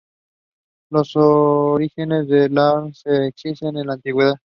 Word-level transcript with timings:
Los 0.89 1.15
orígenes 1.15 2.27
de 2.27 2.49
Lahore 2.49 2.91
se 2.95 3.27
extienden 3.27 3.83
a 3.83 3.83
la 3.83 3.93
antigüedad. 3.93 4.35